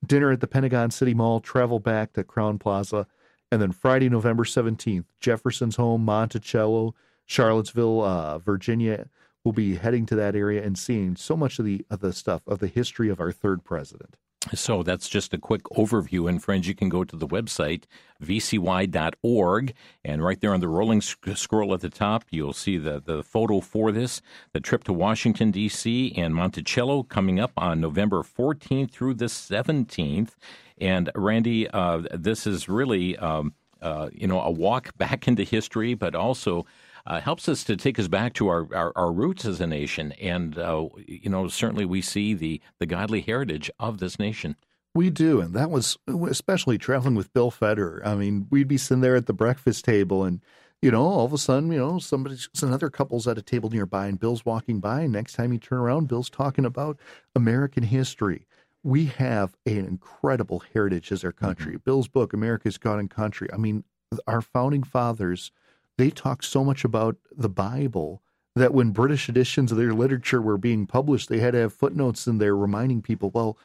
Dinner 0.06 0.30
at 0.30 0.42
the 0.42 0.48
Pentagon 0.48 0.92
City 0.92 1.14
Mall, 1.14 1.40
travel 1.40 1.80
back 1.80 2.12
to 2.14 2.24
Crowne 2.24 2.60
Plaza, 2.60 3.08
and 3.50 3.62
then 3.62 3.72
Friday, 3.72 4.10
November 4.10 4.44
17th, 4.44 5.06
Jefferson's 5.22 5.78
home, 5.78 6.04
Monticello, 6.04 6.94
Charlottesville, 7.26 8.02
uh, 8.02 8.38
Virginia. 8.40 9.08
We'll 9.46 9.54
be 9.54 9.76
heading 9.76 10.06
to 10.08 10.16
that 10.16 10.36
area 10.36 10.62
and 10.62 10.78
seeing 10.78 11.16
so 11.16 11.38
much 11.38 11.60
of 11.60 11.66
the 11.66 11.86
of 11.90 12.02
the 12.02 12.12
stuff 12.12 12.42
of 12.46 12.60
the 12.60 12.68
history 12.68 13.10
of 13.10 13.22
our 13.22 13.32
third 13.32 13.64
president. 13.64 14.18
So 14.54 14.84
that's 14.84 15.10
just 15.10 15.34
a 15.34 15.38
quick 15.38 15.64
overview. 15.66 16.30
And 16.30 16.44
friends, 16.44 16.68
you 16.68 16.76
can 16.76 16.90
go 16.90 17.04
to 17.04 17.16
the 17.16 17.28
website, 17.28 17.84
vcy.org, 18.22 19.74
and 20.04 20.24
right 20.24 20.40
there 20.40 20.54
on 20.54 20.60
the 20.60 20.68
rolling 20.68 21.02
scroll 21.02 21.74
at 21.74 21.82
the 21.82 21.90
top, 21.90 22.26
you'll 22.30 22.54
see 22.54 22.78
the, 22.78 23.02
the 23.04 23.24
photo 23.24 23.60
for 23.60 23.92
this, 23.92 24.22
the 24.54 24.60
trip 24.60 24.84
to 24.84 24.94
Washington, 24.94 25.52
D.C. 25.52 26.14
and 26.16 26.36
Monticello 26.36 27.04
coming 27.04 27.40
up 27.40 27.52
on 27.58 27.82
November 27.82 28.22
14th 28.22 28.92
through 28.92 29.16
the 29.16 29.26
17th. 29.26 30.32
And 30.80 31.10
Randy, 31.16 31.68
uh, 31.70 32.04
this 32.14 32.46
is 32.46 32.70
really, 32.70 33.18
um, 33.18 33.54
uh, 33.82 34.10
you 34.14 34.28
know, 34.28 34.42
a 34.42 34.52
walk 34.52 34.96
back 34.98 35.28
into 35.28 35.44
history, 35.44 35.94
but 35.94 36.16
also 36.16 36.66
uh, 37.08 37.22
helps 37.22 37.48
us 37.48 37.64
to 37.64 37.78
take 37.78 38.00
us 38.00 38.08
back 38.08 38.34
to 38.34 38.48
our, 38.48 38.68
our, 38.74 38.92
our 38.96 39.12
roots 39.12 39.46
as 39.46 39.62
a 39.62 39.68
nation. 39.68 40.12
And, 40.14 40.58
uh, 40.58 40.88
you 41.08 41.30
know, 41.30 41.48
certainly 41.48 41.86
we 41.86 42.02
see 42.02 42.34
the, 42.34 42.62
the 42.80 42.86
godly 42.86 43.22
heritage 43.22 43.70
of 43.80 44.00
this 44.00 44.18
nation. 44.18 44.56
We 44.94 45.10
do. 45.10 45.42
And 45.42 45.54
that 45.54 45.70
was 45.70 45.98
especially 46.08 46.78
traveling 46.78 47.16
with 47.16 47.34
Bill 47.34 47.52
Federer. 47.52 48.06
I 48.06 48.16
mean, 48.16 48.48
we'd 48.50 48.68
be 48.68 48.78
sitting 48.78 49.02
there 49.02 49.16
at 49.16 49.28
the 49.28 49.34
breakfast 49.34 49.86
table 49.86 50.24
and, 50.24 50.42
you 50.82 50.90
know, 50.90 51.04
all 51.04 51.26
of 51.26 51.34
a 51.34 51.38
sudden, 51.38 51.72
you 51.72 51.80
know, 51.80 52.00
somebody's 52.00 52.50
another 52.62 52.90
couple's 52.90 53.28
at 53.28 53.38
a 53.38 53.42
table 53.42 53.70
nearby 53.70 54.08
and 54.08 54.20
Bill's 54.20 54.46
walking 54.46 54.80
by. 54.80 55.02
And 55.02 55.14
next 55.14 55.34
time 55.34 55.54
you 55.54 55.60
turn 55.60 55.80
around, 55.80 56.08
Bill's 56.08 56.30
talking 56.30 56.66
about 56.66 56.98
American 57.36 57.84
history. 57.84 58.48
We 58.84 59.06
have 59.18 59.56
an 59.66 59.86
incredible 59.86 60.64
heritage 60.74 61.12
as 61.12 61.24
our 61.24 61.32
country. 61.32 61.74
Mm-hmm. 61.74 61.84
Bill's 61.86 62.08
book, 62.08 62.34
America's 62.34 62.78
God 62.78 63.00
and 63.00 63.10
Country. 63.10 63.50
I 63.54 63.58
mean, 63.58 63.84
our 64.26 64.42
founding 64.42 64.82
fathers– 64.82 65.52
they 65.98 66.10
talk 66.10 66.44
so 66.44 66.64
much 66.64 66.84
about 66.84 67.18
the 67.36 67.50
Bible 67.50 68.22
that 68.56 68.74
when 68.74 68.92
British 68.92 69.28
editions 69.28 69.72
of 69.72 69.78
their 69.78 69.94
literature 69.94 70.42
were 70.42 70.58
being 70.58 70.88
published, 70.88 71.30
they 71.30 71.40
had 71.40 71.52
to 71.52 71.60
have 71.60 71.74
footnotes 71.74 72.28
in 72.28 72.38
there 72.38 72.56
reminding 72.56 73.02
people, 73.02 73.30
well, 73.32 73.58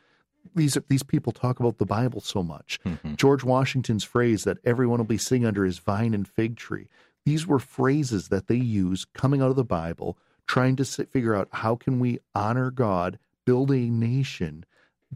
these 0.55 0.77
these 0.89 1.03
people 1.03 1.33
talk 1.33 1.61
about 1.61 1.79
the 1.79 1.87
Bible 1.87 2.21
so 2.21 2.43
much. 2.43 2.81
Mm-hmm. 2.85 3.15
George 3.17 3.45
Washington's 3.45 4.05
phrase 4.05 4.45
that 4.45 4.59
everyone 4.65 4.99
will 4.99 5.05
be 5.05 5.19
sitting 5.19 5.45
under 5.45 5.65
his 5.65 5.79
vine 5.79 6.15
and 6.15 6.27
fig 6.27 6.57
tree. 6.57 6.89
These 7.25 7.47
were 7.47 7.59
phrases 7.59 8.29
that 8.29 8.47
they 8.47 8.57
use 8.57 9.05
coming 9.05 9.43
out 9.43 9.51
of 9.51 9.57
the 9.57 9.65
Bible, 9.65 10.19
trying 10.47 10.77
to 10.77 10.85
figure 10.85 11.35
out 11.35 11.49
how 11.53 11.77
can 11.77 12.01
we 12.01 12.19
honor 12.35 12.71
God, 12.71 13.19
build 13.45 13.71
a 13.71 13.91
nation 13.91 14.65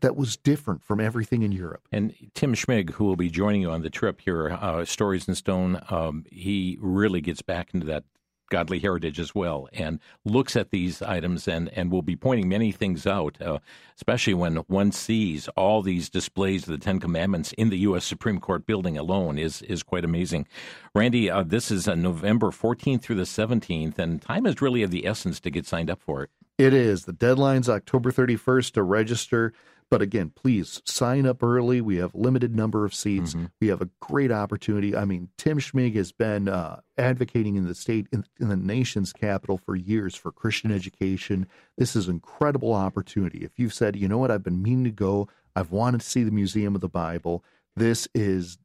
that 0.00 0.16
was 0.16 0.36
different 0.36 0.82
from 0.82 1.00
everything 1.00 1.42
in 1.42 1.52
Europe. 1.52 1.86
And 1.92 2.14
Tim 2.34 2.54
Schmig, 2.54 2.90
who 2.90 3.04
will 3.04 3.16
be 3.16 3.30
joining 3.30 3.62
you 3.62 3.70
on 3.70 3.82
the 3.82 3.90
trip 3.90 4.20
here, 4.20 4.50
uh, 4.50 4.84
Stories 4.84 5.28
in 5.28 5.34
Stone, 5.34 5.80
um, 5.90 6.24
he 6.30 6.78
really 6.80 7.20
gets 7.20 7.42
back 7.42 7.72
into 7.72 7.86
that 7.86 8.04
godly 8.50 8.78
heritage 8.78 9.18
as 9.18 9.34
well 9.34 9.68
and 9.72 9.98
looks 10.24 10.54
at 10.54 10.70
these 10.70 11.00
items 11.02 11.48
and, 11.48 11.68
and 11.70 11.90
will 11.90 12.02
be 12.02 12.14
pointing 12.14 12.48
many 12.48 12.70
things 12.72 13.06
out, 13.06 13.40
uh, 13.40 13.58
especially 13.96 14.34
when 14.34 14.56
one 14.68 14.92
sees 14.92 15.48
all 15.56 15.82
these 15.82 16.10
displays 16.10 16.64
of 16.64 16.68
the 16.68 16.78
Ten 16.78 17.00
Commandments 17.00 17.52
in 17.54 17.70
the 17.70 17.78
U.S. 17.78 18.04
Supreme 18.04 18.38
Court 18.38 18.66
building 18.66 18.98
alone 18.98 19.38
is, 19.38 19.62
is 19.62 19.82
quite 19.82 20.04
amazing. 20.04 20.46
Randy, 20.94 21.30
uh, 21.30 21.42
this 21.42 21.70
is 21.70 21.88
uh, 21.88 21.94
November 21.94 22.50
14th 22.50 23.02
through 23.02 23.16
the 23.16 23.22
17th, 23.22 23.98
and 23.98 24.20
time 24.20 24.46
is 24.46 24.60
really 24.60 24.82
of 24.82 24.90
the 24.90 25.06
essence 25.06 25.40
to 25.40 25.50
get 25.50 25.66
signed 25.66 25.90
up 25.90 26.00
for 26.00 26.22
it. 26.22 26.30
It 26.56 26.72
is. 26.72 27.04
The 27.04 27.12
deadline's 27.12 27.68
October 27.68 28.12
31st 28.12 28.72
to 28.72 28.82
register. 28.82 29.52
But 29.94 30.02
again, 30.02 30.30
please 30.30 30.82
sign 30.84 31.24
up 31.24 31.40
early. 31.40 31.80
We 31.80 31.98
have 31.98 32.16
limited 32.16 32.52
number 32.52 32.84
of 32.84 32.92
seats. 32.92 33.34
Mm-hmm. 33.34 33.44
We 33.60 33.68
have 33.68 33.80
a 33.80 33.88
great 34.00 34.32
opportunity. 34.32 34.96
I 34.96 35.04
mean, 35.04 35.28
Tim 35.38 35.60
Schmig 35.60 35.94
has 35.94 36.10
been 36.10 36.48
uh, 36.48 36.80
advocating 36.98 37.54
in 37.54 37.68
the 37.68 37.76
state, 37.76 38.08
in, 38.10 38.24
in, 38.40 38.48
the 38.48 38.56
nation's 38.56 39.12
capital 39.12 39.56
for 39.56 39.76
years 39.76 40.16
for 40.16 40.32
Christian 40.32 40.72
education. 40.72 41.46
This 41.78 41.94
is 41.94 42.08
an 42.08 42.14
incredible 42.14 42.72
opportunity. 42.72 43.44
If 43.44 43.52
you've 43.56 43.72
said, 43.72 43.94
you 43.94 44.08
know 44.08 44.18
what, 44.18 44.32
I've 44.32 44.42
been 44.42 44.60
meaning 44.60 44.82
to 44.82 44.90
go, 44.90 45.28
I've 45.54 45.70
wanted 45.70 46.00
to 46.00 46.06
see 46.08 46.24
the 46.24 46.32
Museum 46.32 46.74
of 46.74 46.80
the 46.80 46.88
Bible, 46.88 47.44
this 47.76 48.08
is 48.16 48.58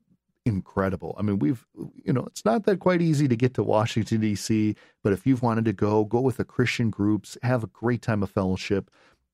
incredible. 0.48 1.13
I 1.15 1.21
mean, 1.21 1.38
we've, 1.38 1.63
you 2.03 2.12
know, 2.12 2.25
it's 2.25 2.43
not 2.43 2.65
that 2.65 2.79
quite 2.79 3.03
easy 3.03 3.27
to 3.27 3.36
get 3.36 3.53
to 3.53 3.63
Washington, 3.63 4.21
D.C., 4.21 4.75
but 5.03 5.13
if 5.13 5.27
you've 5.27 5.43
wanted 5.43 5.65
to 5.65 5.74
go, 5.74 6.05
go 6.05 6.21
with 6.21 6.38
the 6.38 6.43
Christian 6.43 6.89
groups, 6.89 7.38
have 7.43 7.63
a 7.63 7.67
great 7.67 8.01
time 8.01 8.24
of 8.24 8.31
fellowship. 8.31 8.89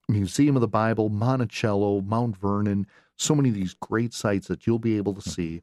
Museum 0.07 0.55
of 0.55 0.61
the 0.61 0.67
Bible, 0.67 1.09
Monticello, 1.09 2.01
Mount 2.01 2.37
Vernon, 2.37 2.87
so 3.17 3.35
many 3.35 3.49
of 3.49 3.55
these 3.55 3.73
great 3.73 4.13
sites 4.13 4.47
that 4.47 4.67
you'll 4.67 4.79
be 4.79 4.97
able 4.97 5.13
to 5.13 5.21
hmm. 5.21 5.29
see 5.29 5.61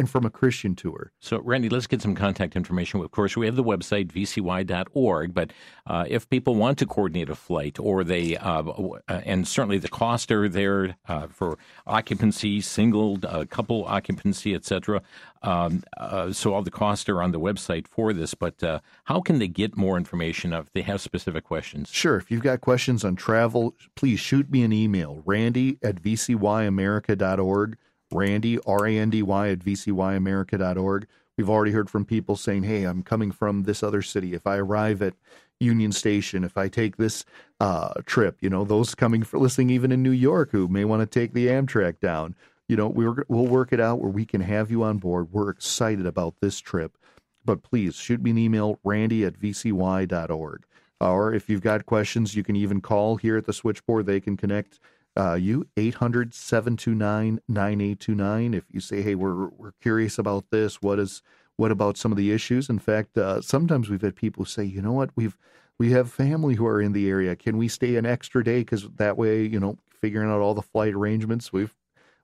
and 0.00 0.10
from 0.10 0.24
a 0.24 0.30
Christian 0.30 0.74
tour. 0.74 1.12
So, 1.20 1.40
Randy, 1.40 1.68
let's 1.68 1.86
get 1.86 2.02
some 2.02 2.16
contact 2.16 2.56
information. 2.56 3.00
Of 3.00 3.10
course, 3.12 3.36
we 3.36 3.46
have 3.46 3.54
the 3.54 3.62
website, 3.62 4.10
vcy.org, 4.10 5.34
but 5.34 5.52
uh, 5.86 6.06
if 6.08 6.28
people 6.28 6.56
want 6.56 6.78
to 6.78 6.86
coordinate 6.86 7.28
a 7.28 7.36
flight 7.36 7.78
or 7.78 8.02
they, 8.02 8.36
uh, 8.36 8.62
uh, 8.62 8.98
and 9.08 9.46
certainly 9.46 9.78
the 9.78 9.88
costs 9.88 10.32
are 10.32 10.48
there 10.48 10.96
uh, 11.06 11.28
for 11.28 11.58
occupancy, 11.86 12.60
single, 12.60 13.18
uh, 13.24 13.44
couple 13.48 13.84
occupancy, 13.84 14.54
etc. 14.54 15.02
Um, 15.42 15.84
uh, 15.96 16.32
so, 16.32 16.54
all 16.54 16.62
the 16.62 16.70
costs 16.70 17.08
are 17.08 17.22
on 17.22 17.32
the 17.32 17.40
website 17.40 17.86
for 17.86 18.12
this, 18.12 18.34
but 18.34 18.54
how 19.04 19.20
can 19.20 19.38
they 19.38 19.48
get 19.48 19.76
more 19.76 19.96
information 19.96 20.52
if 20.52 20.72
they 20.72 20.82
have 20.82 21.00
specific 21.00 21.44
questions? 21.44 21.90
Sure. 21.90 22.16
If 22.16 22.30
you've 22.30 22.42
got 22.42 22.62
questions 22.62 23.04
on 23.04 23.16
travel, 23.16 23.74
please 23.94 24.18
shoot 24.18 24.50
me 24.50 24.62
an 24.64 24.72
email, 24.72 25.22
randy 25.26 25.78
at 25.82 25.96
vcyamerica.org. 25.96 27.76
Randy, 28.12 28.58
R 28.66 28.86
A 28.86 28.96
N 28.96 29.10
D 29.10 29.22
Y, 29.22 29.48
at 29.50 29.60
vcyamerica.org. 29.60 31.06
We've 31.36 31.50
already 31.50 31.72
heard 31.72 31.88
from 31.88 32.04
people 32.04 32.36
saying, 32.36 32.64
hey, 32.64 32.84
I'm 32.84 33.02
coming 33.02 33.30
from 33.30 33.62
this 33.62 33.82
other 33.82 34.02
city. 34.02 34.34
If 34.34 34.46
I 34.46 34.56
arrive 34.56 35.00
at 35.00 35.14
Union 35.58 35.92
Station, 35.92 36.44
if 36.44 36.58
I 36.58 36.68
take 36.68 36.96
this 36.96 37.24
uh, 37.60 37.94
trip, 38.04 38.36
you 38.40 38.50
know, 38.50 38.64
those 38.64 38.94
coming 38.94 39.22
for 39.22 39.38
listening 39.38 39.70
even 39.70 39.92
in 39.92 40.02
New 40.02 40.10
York 40.10 40.50
who 40.50 40.68
may 40.68 40.84
want 40.84 41.00
to 41.00 41.06
take 41.06 41.32
the 41.32 41.46
Amtrak 41.46 42.00
down, 42.00 42.34
you 42.68 42.76
know, 42.76 42.88
we're, 42.88 43.24
we'll 43.28 43.46
work 43.46 43.72
it 43.72 43.80
out 43.80 44.00
where 44.00 44.10
we 44.10 44.24
can 44.24 44.42
have 44.42 44.70
you 44.70 44.82
on 44.82 44.98
board. 44.98 45.32
We're 45.32 45.50
excited 45.50 46.06
about 46.06 46.34
this 46.40 46.60
trip. 46.60 46.96
But 47.44 47.62
please 47.62 47.96
shoot 47.96 48.22
me 48.22 48.30
an 48.30 48.38
email, 48.38 48.78
randy 48.84 49.24
at 49.24 49.38
vcy.org. 49.38 50.64
Or 51.00 51.32
if 51.32 51.48
you've 51.48 51.62
got 51.62 51.86
questions, 51.86 52.36
you 52.36 52.44
can 52.44 52.56
even 52.56 52.80
call 52.80 53.16
here 53.16 53.38
at 53.38 53.46
the 53.46 53.52
switchboard. 53.52 54.06
They 54.06 54.20
can 54.20 54.36
connect 54.36 54.78
uh, 55.20 55.34
you 55.34 55.66
800 55.76 56.32
729 56.32 57.40
9829 57.46 58.54
if 58.54 58.64
you 58.70 58.80
say 58.80 59.02
hey 59.02 59.14
we're 59.14 59.48
we're 59.48 59.72
curious 59.82 60.18
about 60.18 60.46
this 60.50 60.80
what 60.80 60.98
is 60.98 61.22
what 61.60 61.70
about 61.70 61.98
some 61.98 62.10
of 62.10 62.16
the 62.16 62.32
issues? 62.32 62.70
In 62.70 62.78
fact 62.78 63.18
uh, 63.18 63.42
sometimes 63.42 63.90
we've 63.90 64.00
had 64.00 64.16
people 64.16 64.46
say 64.46 64.64
you 64.64 64.80
know 64.80 64.92
what? 64.92 65.10
We've 65.14 65.36
we 65.78 65.92
have 65.92 66.10
family 66.10 66.54
who 66.54 66.66
are 66.66 66.80
in 66.80 66.92
the 66.92 67.08
area. 67.08 67.36
Can 67.36 67.58
we 67.58 67.68
stay 67.68 67.96
an 67.96 68.06
extra 68.06 68.42
day? 68.42 68.60
Because 68.60 68.88
that 68.96 69.18
way 69.18 69.42
you 69.42 69.60
know 69.60 69.76
figuring 69.90 70.30
out 70.30 70.40
all 70.40 70.54
the 70.54 70.62
flight 70.62 70.94
arrangements 70.94 71.52
we've 71.52 71.76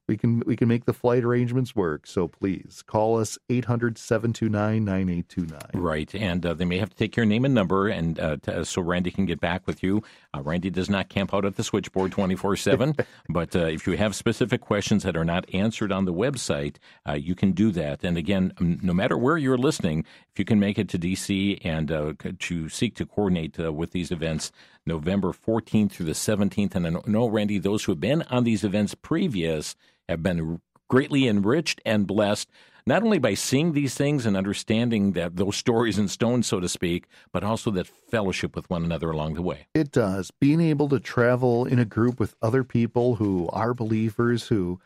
we 0.08 0.16
can 0.16 0.42
we 0.46 0.56
can 0.56 0.68
make 0.68 0.84
the 0.84 0.92
flight 0.92 1.24
arrangements 1.24 1.74
work. 1.74 2.06
So 2.06 2.28
please 2.28 2.84
call 2.86 3.18
us 3.18 3.36
800-729-9829. 3.48 5.70
Right, 5.74 6.14
and 6.14 6.46
uh, 6.46 6.54
they 6.54 6.64
may 6.64 6.78
have 6.78 6.90
to 6.90 6.96
take 6.96 7.16
your 7.16 7.26
name 7.26 7.44
and 7.44 7.52
number, 7.54 7.88
and 7.88 8.20
uh, 8.20 8.36
to, 8.42 8.64
so 8.64 8.82
Randy 8.82 9.10
can 9.10 9.26
get 9.26 9.40
back 9.40 9.66
with 9.66 9.82
you. 9.82 10.04
Uh, 10.34 10.42
Randy 10.42 10.70
does 10.70 10.88
not 10.88 11.08
camp 11.08 11.34
out 11.34 11.44
at 11.44 11.56
the 11.56 11.64
switchboard 11.64 12.12
twenty 12.12 12.36
four 12.36 12.54
seven, 12.56 12.94
but 13.28 13.56
uh, 13.56 13.66
if 13.66 13.84
you 13.86 13.96
have 13.96 14.14
specific 14.14 14.60
questions 14.60 15.02
that 15.02 15.16
are 15.16 15.24
not 15.24 15.44
answered 15.52 15.90
on 15.90 16.04
the 16.04 16.12
website, 16.12 16.76
uh, 17.08 17.14
you 17.14 17.34
can 17.34 17.50
do 17.52 17.72
that. 17.72 18.04
And 18.04 18.16
again, 18.16 18.52
no 18.60 18.92
matter 18.92 19.18
where 19.18 19.36
you're 19.36 19.58
listening, 19.58 20.04
if 20.30 20.38
you 20.38 20.44
can 20.44 20.60
make 20.60 20.78
it 20.78 20.88
to 20.90 20.98
DC 20.98 21.58
and 21.64 21.90
uh, 21.90 22.12
to 22.38 22.68
seek 22.68 22.94
to 22.96 23.06
coordinate 23.06 23.58
with 23.58 23.90
these 23.90 24.12
events. 24.12 24.52
November 24.86 25.32
14th 25.32 25.92
through 25.92 26.06
the 26.06 26.12
17th. 26.12 26.74
And 26.74 26.86
I 26.86 26.90
know, 27.06 27.28
Randy, 27.28 27.58
those 27.58 27.84
who 27.84 27.92
have 27.92 28.00
been 28.00 28.22
on 28.22 28.44
these 28.44 28.64
events 28.64 28.94
previous 28.94 29.76
have 30.08 30.22
been 30.22 30.60
greatly 30.88 31.26
enriched 31.26 31.80
and 31.84 32.06
blessed 32.06 32.48
not 32.86 33.02
only 33.02 33.18
by 33.18 33.34
seeing 33.34 33.72
these 33.72 33.96
things 33.96 34.24
and 34.24 34.36
understanding 34.36 35.12
that 35.12 35.36
those 35.36 35.56
stories 35.56 35.98
in 35.98 36.06
stone, 36.06 36.44
so 36.44 36.60
to 36.60 36.68
speak, 36.68 37.06
but 37.32 37.42
also 37.42 37.70
that 37.72 37.88
fellowship 37.88 38.54
with 38.54 38.70
one 38.70 38.84
another 38.84 39.10
along 39.10 39.34
the 39.34 39.42
way. 39.42 39.66
It 39.74 39.90
does. 39.90 40.30
Being 40.30 40.60
able 40.60 40.88
to 40.90 41.00
travel 41.00 41.64
in 41.64 41.80
a 41.80 41.84
group 41.84 42.20
with 42.20 42.36
other 42.40 42.62
people 42.62 43.16
who 43.16 43.48
are 43.52 43.74
believers, 43.74 44.46
who 44.46 44.80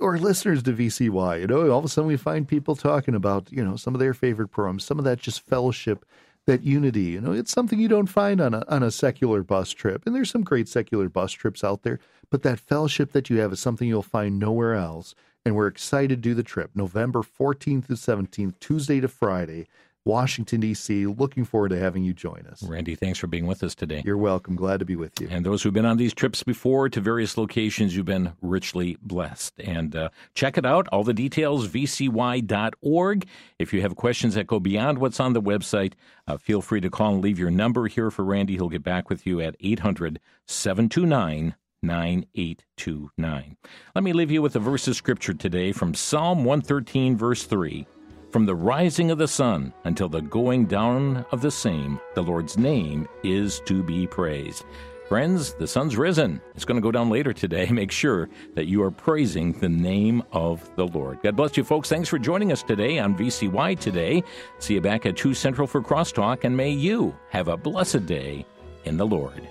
or 0.00 0.16
listeners 0.18 0.62
to 0.62 0.72
VCY, 0.72 1.40
you 1.40 1.46
know, 1.48 1.68
all 1.70 1.80
of 1.80 1.84
a 1.84 1.88
sudden 1.88 2.06
we 2.06 2.16
find 2.16 2.46
people 2.46 2.76
talking 2.76 3.16
about, 3.16 3.50
you 3.50 3.64
know, 3.64 3.74
some 3.74 3.92
of 3.92 3.98
their 3.98 4.14
favorite 4.14 4.48
programs, 4.48 4.84
some 4.84 5.00
of 5.00 5.04
that 5.04 5.18
just 5.18 5.40
fellowship 5.40 6.04
that 6.50 6.64
unity. 6.64 7.02
You 7.02 7.20
know, 7.20 7.32
it's 7.32 7.52
something 7.52 7.78
you 7.78 7.86
don't 7.86 8.08
find 8.08 8.40
on 8.40 8.54
a 8.54 8.64
on 8.66 8.82
a 8.82 8.90
secular 8.90 9.42
bus 9.42 9.70
trip, 9.70 10.02
and 10.04 10.14
there's 10.14 10.30
some 10.30 10.42
great 10.42 10.68
secular 10.68 11.08
bus 11.08 11.30
trips 11.30 11.62
out 11.62 11.82
there. 11.82 12.00
But 12.28 12.42
that 12.42 12.58
fellowship 12.58 13.12
that 13.12 13.30
you 13.30 13.38
have 13.38 13.52
is 13.52 13.60
something 13.60 13.88
you'll 13.88 14.02
find 14.02 14.38
nowhere 14.38 14.74
else. 14.74 15.14
And 15.44 15.56
we're 15.56 15.68
excited 15.68 16.10
to 16.10 16.28
do 16.28 16.34
the 16.34 16.42
trip, 16.42 16.72
November 16.74 17.20
14th 17.20 17.86
to 17.86 17.94
17th, 17.94 18.58
Tuesday 18.60 19.00
to 19.00 19.08
Friday. 19.08 19.68
Washington, 20.04 20.60
D.C. 20.60 21.06
Looking 21.06 21.44
forward 21.44 21.70
to 21.70 21.78
having 21.78 22.02
you 22.02 22.14
join 22.14 22.46
us. 22.50 22.62
Randy, 22.62 22.94
thanks 22.94 23.18
for 23.18 23.26
being 23.26 23.46
with 23.46 23.62
us 23.62 23.74
today. 23.74 24.02
You're 24.04 24.16
welcome. 24.16 24.56
Glad 24.56 24.80
to 24.80 24.86
be 24.86 24.96
with 24.96 25.20
you. 25.20 25.28
And 25.30 25.44
those 25.44 25.62
who've 25.62 25.74
been 25.74 25.86
on 25.86 25.98
these 25.98 26.14
trips 26.14 26.42
before 26.42 26.88
to 26.88 27.00
various 27.00 27.36
locations, 27.36 27.94
you've 27.94 28.06
been 28.06 28.32
richly 28.40 28.96
blessed. 29.02 29.60
And 29.60 29.94
uh, 29.94 30.08
check 30.34 30.56
it 30.56 30.64
out. 30.64 30.88
All 30.88 31.04
the 31.04 31.12
details, 31.12 31.68
vcy.org. 31.68 33.26
If 33.58 33.72
you 33.74 33.82
have 33.82 33.96
questions 33.96 34.34
that 34.34 34.46
go 34.46 34.58
beyond 34.58 34.98
what's 34.98 35.20
on 35.20 35.34
the 35.34 35.42
website, 35.42 35.92
uh, 36.26 36.38
feel 36.38 36.62
free 36.62 36.80
to 36.80 36.90
call 36.90 37.14
and 37.14 37.22
leave 37.22 37.38
your 37.38 37.50
number 37.50 37.86
here 37.86 38.10
for 38.10 38.24
Randy. 38.24 38.54
He'll 38.54 38.68
get 38.68 38.82
back 38.82 39.10
with 39.10 39.26
you 39.26 39.40
at 39.40 39.56
800 39.60 40.18
729 40.46 41.54
9829. 41.82 43.56
Let 43.94 44.04
me 44.04 44.12
leave 44.12 44.30
you 44.30 44.42
with 44.42 44.56
a 44.56 44.60
verse 44.60 44.86
of 44.88 44.96
scripture 44.96 45.34
today 45.34 45.72
from 45.72 45.94
Psalm 45.94 46.44
113, 46.44 47.16
verse 47.16 47.44
3. 47.44 47.86
From 48.30 48.46
the 48.46 48.54
rising 48.54 49.10
of 49.10 49.18
the 49.18 49.26
sun 49.26 49.74
until 49.82 50.08
the 50.08 50.22
going 50.22 50.66
down 50.66 51.26
of 51.32 51.40
the 51.40 51.50
same, 51.50 51.98
the 52.14 52.22
Lord's 52.22 52.56
name 52.56 53.08
is 53.24 53.60
to 53.66 53.82
be 53.82 54.06
praised. 54.06 54.64
Friends, 55.08 55.54
the 55.54 55.66
sun's 55.66 55.96
risen. 55.96 56.40
It's 56.54 56.64
going 56.64 56.76
to 56.76 56.80
go 56.80 56.92
down 56.92 57.10
later 57.10 57.32
today. 57.32 57.66
Make 57.72 57.90
sure 57.90 58.28
that 58.54 58.68
you 58.68 58.84
are 58.84 58.92
praising 58.92 59.50
the 59.58 59.68
name 59.68 60.22
of 60.30 60.70
the 60.76 60.86
Lord. 60.86 61.18
God 61.24 61.34
bless 61.34 61.56
you, 61.56 61.64
folks. 61.64 61.88
Thanks 61.88 62.08
for 62.08 62.20
joining 62.20 62.52
us 62.52 62.62
today 62.62 63.00
on 63.00 63.18
VCY 63.18 63.80
Today. 63.80 64.22
See 64.60 64.74
you 64.74 64.80
back 64.80 65.06
at 65.06 65.16
2 65.16 65.34
Central 65.34 65.66
for 65.66 65.82
Crosstalk, 65.82 66.44
and 66.44 66.56
may 66.56 66.70
you 66.70 67.16
have 67.30 67.48
a 67.48 67.56
blessed 67.56 68.06
day 68.06 68.46
in 68.84 68.96
the 68.96 69.06
Lord. 69.06 69.48